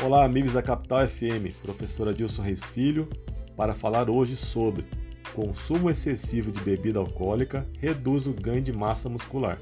Olá, 0.00 0.24
amigos 0.24 0.52
da 0.52 0.62
Capital 0.62 1.08
FM, 1.08 1.52
professor 1.60 2.08
Adilson 2.08 2.42
Reis 2.42 2.62
Filho, 2.62 3.08
para 3.56 3.74
falar 3.74 4.08
hoje 4.08 4.36
sobre 4.36 4.86
consumo 5.34 5.90
excessivo 5.90 6.52
de 6.52 6.60
bebida 6.60 7.00
alcoólica 7.00 7.66
reduz 7.80 8.28
o 8.28 8.32
ganho 8.32 8.62
de 8.62 8.72
massa 8.72 9.08
muscular. 9.08 9.60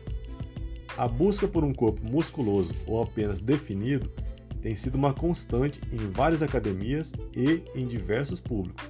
A 0.95 1.09
busca 1.09 1.49
por 1.49 1.64
um 1.64 1.72
corpo 1.72 2.03
musculoso 2.04 2.75
ou 2.87 3.03
apenas 3.03 3.40
definido 3.40 4.12
tem 4.61 4.76
sido 4.76 4.97
uma 4.97 5.15
constante 5.15 5.80
em 5.90 5.97
várias 5.97 6.43
academias 6.43 7.12
e 7.34 7.62
em 7.75 7.87
diversos 7.87 8.39
públicos. 8.39 8.84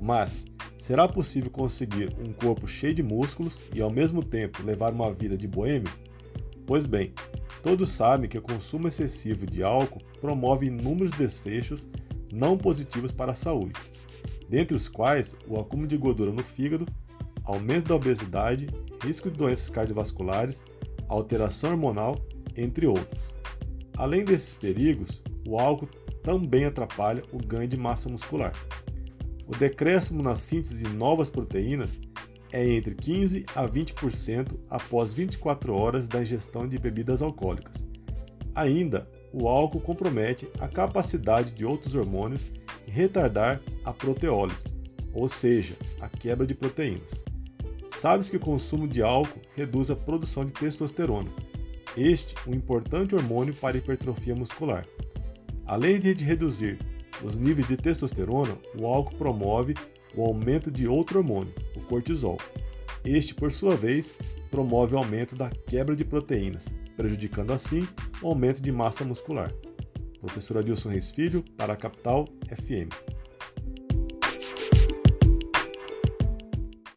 Mas 0.00 0.46
será 0.78 1.08
possível 1.08 1.50
conseguir 1.50 2.16
um 2.16 2.32
corpo 2.32 2.68
cheio 2.68 2.94
de 2.94 3.02
músculos 3.02 3.58
e 3.74 3.80
ao 3.80 3.90
mesmo 3.90 4.22
tempo 4.22 4.62
levar 4.62 4.92
uma 4.92 5.12
vida 5.12 5.36
de 5.36 5.48
boêmio? 5.48 5.92
Pois 6.64 6.86
bem, 6.86 7.12
todos 7.66 7.88
sabem 7.88 8.30
que 8.30 8.38
o 8.38 8.42
consumo 8.42 8.86
excessivo 8.86 9.44
de 9.44 9.60
álcool 9.60 10.00
promove 10.20 10.66
inúmeros 10.66 11.10
desfechos 11.14 11.88
não 12.32 12.56
positivos 12.56 13.10
para 13.10 13.32
a 13.32 13.34
saúde, 13.34 13.74
dentre 14.48 14.76
os 14.76 14.88
quais 14.88 15.34
o 15.48 15.58
acúmulo 15.58 15.88
de 15.88 15.96
gordura 15.96 16.30
no 16.30 16.44
fígado, 16.44 16.86
aumento 17.42 17.88
da 17.88 17.96
obesidade, 17.96 18.68
risco 19.02 19.28
de 19.28 19.36
doenças 19.36 19.68
cardiovasculares, 19.68 20.62
alteração 21.08 21.70
hormonal, 21.72 22.24
entre 22.56 22.86
outros. 22.86 23.20
Além 23.96 24.24
desses 24.24 24.54
perigos, 24.54 25.20
o 25.44 25.58
álcool 25.58 25.88
também 26.22 26.66
atrapalha 26.66 27.24
o 27.32 27.38
ganho 27.38 27.66
de 27.66 27.76
massa 27.76 28.08
muscular. 28.08 28.52
O 29.44 29.56
decréscimo 29.56 30.22
na 30.22 30.36
síntese 30.36 30.84
de 30.84 30.88
novas 30.94 31.28
proteínas 31.28 31.98
é 32.56 32.66
entre 32.72 32.94
15 32.94 33.44
a 33.54 33.68
20% 33.68 34.56
após 34.70 35.12
24 35.12 35.74
horas 35.74 36.08
da 36.08 36.22
ingestão 36.22 36.66
de 36.66 36.78
bebidas 36.78 37.20
alcoólicas. 37.20 37.84
Ainda, 38.54 39.06
o 39.30 39.46
álcool 39.46 39.82
compromete 39.82 40.48
a 40.58 40.66
capacidade 40.66 41.52
de 41.52 41.66
outros 41.66 41.94
hormônios 41.94 42.46
em 42.88 42.90
retardar 42.90 43.60
a 43.84 43.92
proteólise, 43.92 44.64
ou 45.12 45.28
seja, 45.28 45.76
a 46.00 46.08
quebra 46.08 46.46
de 46.46 46.54
proteínas. 46.54 47.22
Sabe-se 47.90 48.30
que 48.30 48.38
o 48.38 48.40
consumo 48.40 48.88
de 48.88 49.02
álcool 49.02 49.42
reduz 49.54 49.90
a 49.90 49.96
produção 49.96 50.42
de 50.42 50.52
testosterona, 50.52 51.30
este 51.94 52.34
um 52.48 52.54
importante 52.54 53.14
hormônio 53.14 53.54
para 53.54 53.76
hipertrofia 53.76 54.34
muscular. 54.34 54.86
Além 55.66 56.00
de 56.00 56.14
reduzir 56.14 56.78
os 57.22 57.36
níveis 57.36 57.68
de 57.68 57.76
testosterona, 57.76 58.56
o 58.80 58.86
álcool 58.86 59.16
promove 59.16 59.74
o 60.14 60.24
aumento 60.24 60.70
de 60.70 60.88
outro 60.88 61.18
hormônio, 61.18 61.52
cortisol. 61.86 62.38
Este, 63.04 63.34
por 63.34 63.52
sua 63.52 63.76
vez, 63.76 64.14
promove 64.50 64.94
o 64.94 64.98
aumento 64.98 65.34
da 65.34 65.50
quebra 65.50 65.94
de 65.94 66.04
proteínas, 66.04 66.66
prejudicando 66.96 67.52
assim 67.52 67.86
o 68.22 68.28
aumento 68.28 68.60
de 68.60 68.72
massa 68.72 69.04
muscular. 69.04 69.52
Professor 70.20 70.58
Adilson 70.58 70.88
Reis 70.88 71.10
Filho, 71.10 71.44
para 71.56 71.74
a 71.74 71.76
Capital 71.76 72.24
FM. 72.50 72.90